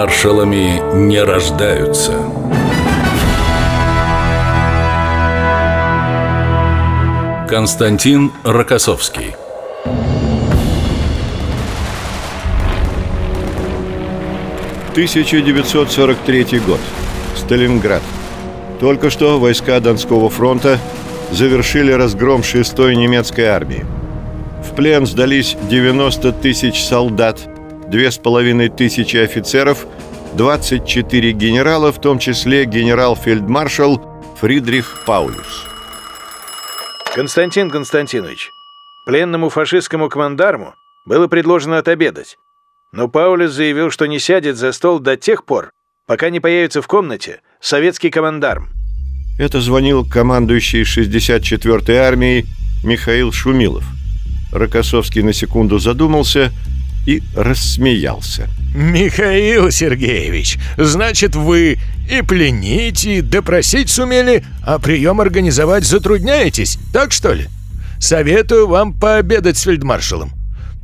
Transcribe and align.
Маршалами 0.00 0.80
не 0.94 1.20
рождаются. 1.20 2.12
Константин 7.48 8.30
Рокоссовский 8.44 9.34
«1943 14.94 16.60
год. 16.64 16.78
Сталинград. 17.34 18.02
Только 18.78 19.10
что 19.10 19.40
войска 19.40 19.80
Донского 19.80 20.30
фронта 20.30 20.78
завершили 21.32 21.90
разгром 21.90 22.42
6-й 22.42 22.94
немецкой 22.94 23.46
армии. 23.46 23.84
В 24.62 24.76
плен 24.76 25.06
сдались 25.06 25.56
90 25.68 26.32
тысяч 26.34 26.84
солдат, 26.84 27.40
2,5 27.40 27.57
тысячи 28.68 29.16
офицеров, 29.16 29.86
24 30.34 31.32
генерала, 31.32 31.90
в 31.92 32.00
том 32.00 32.18
числе 32.18 32.64
генерал-фельдмаршал 32.64 34.00
Фридрих 34.40 35.04
Паулюс. 35.06 35.66
Константин 37.14 37.70
Константинович, 37.70 38.50
пленному 39.06 39.48
фашистскому 39.48 40.08
командарму 40.08 40.74
было 41.06 41.26
предложено 41.26 41.78
отобедать. 41.78 42.36
Но 42.92 43.08
Паулюс 43.08 43.52
заявил, 43.52 43.90
что 43.90 44.06
не 44.06 44.18
сядет 44.18 44.56
за 44.56 44.72
стол 44.72 44.98
до 44.98 45.16
тех 45.16 45.44
пор, 45.44 45.70
пока 46.06 46.30
не 46.30 46.40
появится 46.40 46.82
в 46.82 46.86
комнате 46.86 47.40
советский 47.60 48.10
командарм. 48.10 48.68
Это 49.38 49.60
звонил 49.60 50.04
командующий 50.04 50.82
64-й 50.82 51.96
армией 51.96 52.46
Михаил 52.84 53.32
Шумилов. 53.32 53.84
Рокоссовский 54.52 55.22
на 55.22 55.32
секунду 55.32 55.78
задумался 55.78 56.52
и 57.08 57.22
рассмеялся. 57.34 58.48
«Михаил 58.74 59.70
Сергеевич, 59.70 60.58
значит, 60.76 61.34
вы 61.34 61.78
и 62.10 62.20
пленить, 62.20 63.06
и 63.06 63.22
допросить 63.22 63.88
сумели, 63.88 64.44
а 64.62 64.78
прием 64.78 65.18
организовать 65.22 65.86
затрудняетесь, 65.86 66.78
так 66.92 67.12
что 67.12 67.32
ли? 67.32 67.46
Советую 67.98 68.68
вам 68.68 68.92
пообедать 68.92 69.56
с 69.56 69.62
фельдмаршалом. 69.62 70.32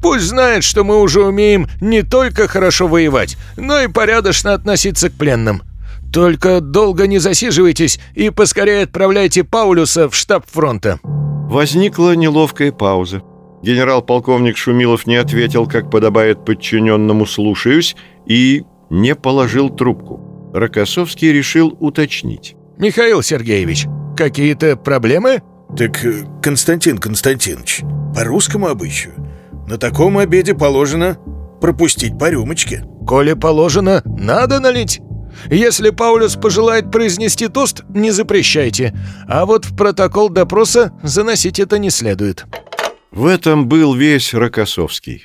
Пусть 0.00 0.24
знает, 0.24 0.64
что 0.64 0.82
мы 0.82 0.98
уже 1.02 1.20
умеем 1.22 1.68
не 1.82 2.00
только 2.00 2.48
хорошо 2.48 2.88
воевать, 2.88 3.36
но 3.58 3.82
и 3.82 3.88
порядочно 3.88 4.54
относиться 4.54 5.10
к 5.10 5.12
пленным. 5.12 5.62
Только 6.10 6.62
долго 6.62 7.06
не 7.06 7.18
засиживайтесь 7.18 8.00
и 8.14 8.30
поскорее 8.30 8.84
отправляйте 8.84 9.44
Паулюса 9.44 10.08
в 10.08 10.14
штаб 10.14 10.46
фронта». 10.50 11.00
Возникла 11.02 12.16
неловкая 12.16 12.72
пауза. 12.72 13.20
Генерал-полковник 13.64 14.58
Шумилов 14.58 15.06
не 15.06 15.16
ответил, 15.16 15.66
как 15.66 15.90
подобает 15.90 16.44
подчиненному 16.44 17.24
«слушаюсь» 17.24 17.96
и 18.26 18.64
не 18.90 19.14
положил 19.14 19.70
трубку. 19.70 20.50
Рокоссовский 20.52 21.32
решил 21.32 21.74
уточнить. 21.80 22.56
«Михаил 22.76 23.22
Сергеевич, 23.22 23.86
какие-то 24.18 24.76
проблемы?» 24.76 25.42
«Так, 25.78 26.04
э, 26.04 26.26
Константин 26.42 26.98
Константинович, 26.98 27.80
по 28.14 28.24
русскому 28.24 28.68
обычаю, 28.68 29.14
на 29.66 29.78
таком 29.78 30.18
обеде 30.18 30.52
положено 30.52 31.16
пропустить 31.62 32.18
по 32.18 32.28
рюмочке». 32.28 32.84
«Коли 33.06 33.32
положено, 33.32 34.02
надо 34.04 34.60
налить». 34.60 35.00
Если 35.50 35.88
Паулюс 35.88 36.36
пожелает 36.36 36.92
произнести 36.92 37.48
тост, 37.48 37.82
не 37.88 38.10
запрещайте, 38.10 38.94
а 39.26 39.46
вот 39.46 39.64
в 39.64 39.74
протокол 39.74 40.28
допроса 40.28 40.92
заносить 41.02 41.58
это 41.58 41.78
не 41.78 41.88
следует. 41.90 42.44
В 43.14 43.26
этом 43.26 43.68
был 43.68 43.94
весь 43.94 44.34
Рокоссовский. 44.34 45.24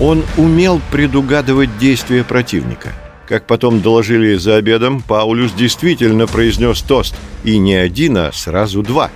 Он 0.00 0.24
умел 0.36 0.80
предугадывать 0.90 1.78
действия 1.78 2.24
противника. 2.24 2.92
Как 3.28 3.46
потом 3.46 3.80
доложили 3.80 4.34
за 4.34 4.56
обедом, 4.56 5.00
Паулюс 5.00 5.52
действительно 5.52 6.26
произнес 6.26 6.82
тост, 6.82 7.14
и 7.44 7.56
не 7.58 7.74
один, 7.76 8.16
а 8.16 8.32
сразу 8.32 8.82
два. 8.82 9.12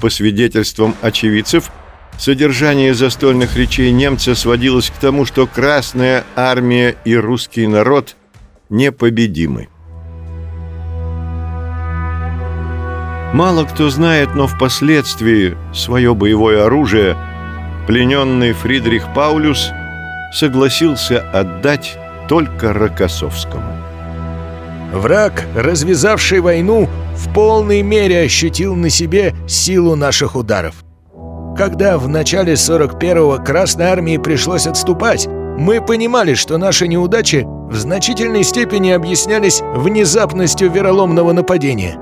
По 0.00 0.08
свидетельствам 0.08 0.94
очевидцев, 1.02 1.72
содержание 2.16 2.94
застольных 2.94 3.56
речей 3.56 3.90
немца 3.90 4.36
сводилось 4.36 4.90
к 4.90 5.00
тому, 5.00 5.24
что 5.24 5.48
Красная 5.48 6.24
Армия 6.36 6.94
и 7.04 7.16
русский 7.16 7.66
народ 7.66 8.14
непобедимы. 8.68 9.66
Мало 13.34 13.64
кто 13.64 13.90
знает, 13.90 14.36
но 14.36 14.46
впоследствии 14.46 15.56
свое 15.74 16.14
боевое 16.14 16.64
оружие– 16.64 17.16
плененный 17.88 18.52
Фридрих 18.52 19.14
Паулюс 19.14 19.70
согласился 20.30 21.20
отдать 21.32 21.96
только 22.28 22.74
Рокоссовскому. 22.74 23.64
Враг, 24.92 25.46
развязавший 25.56 26.40
войну, 26.40 26.86
в 27.16 27.32
полной 27.32 27.80
мере 27.80 28.20
ощутил 28.20 28.76
на 28.76 28.90
себе 28.90 29.34
силу 29.46 29.96
наших 29.96 30.36
ударов. 30.36 30.74
Когда 31.56 31.96
в 31.96 32.08
начале 32.08 32.52
41-го 32.52 33.42
Красной 33.42 33.86
Армии 33.86 34.18
пришлось 34.18 34.66
отступать, 34.66 35.26
мы 35.26 35.80
понимали, 35.80 36.34
что 36.34 36.58
наши 36.58 36.88
неудачи 36.88 37.46
в 37.46 37.74
значительной 37.74 38.44
степени 38.44 38.90
объяснялись 38.90 39.62
внезапностью 39.62 40.70
вероломного 40.70 41.32
нападения. 41.32 41.96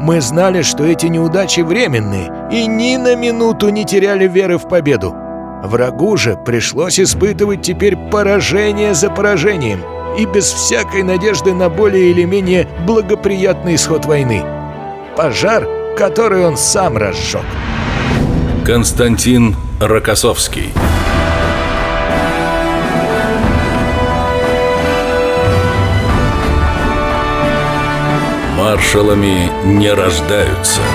Мы 0.00 0.20
знали, 0.20 0.62
что 0.62 0.84
эти 0.84 1.06
неудачи 1.06 1.60
временные, 1.60 2.48
и 2.52 2.66
ни 2.68 2.96
на 2.96 3.16
минуту 3.16 3.70
не 3.70 3.84
теряли 3.84 4.28
веры 4.28 4.58
в 4.58 4.68
победу. 4.68 5.23
Врагу 5.64 6.18
же 6.18 6.36
пришлось 6.36 7.00
испытывать 7.00 7.62
теперь 7.62 7.96
поражение 7.96 8.92
за 8.92 9.08
поражением 9.08 9.82
и 10.18 10.26
без 10.26 10.44
всякой 10.44 11.02
надежды 11.02 11.54
на 11.54 11.70
более 11.70 12.10
или 12.10 12.24
менее 12.24 12.68
благоприятный 12.86 13.76
исход 13.76 14.04
войны. 14.04 14.44
Пожар, 15.16 15.66
который 15.96 16.44
он 16.44 16.58
сам 16.58 16.98
разжег. 16.98 17.40
Константин 18.66 19.56
Рокоссовский 19.80 20.70
Маршалами 28.58 29.50
не 29.64 29.90
рождаются– 29.90 30.82